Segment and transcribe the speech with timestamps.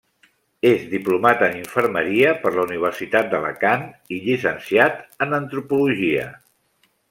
[0.69, 3.85] És diplomat en infermeria per la Universitat d'Alacant
[4.17, 6.29] i llicenciat en antropologia.